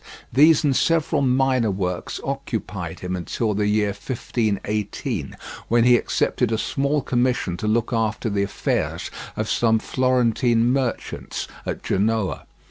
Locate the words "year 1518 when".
3.67-5.83